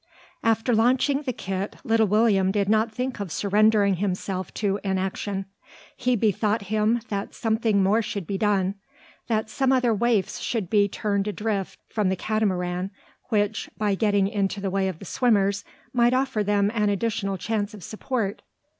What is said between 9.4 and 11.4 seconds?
some other waifs should be turned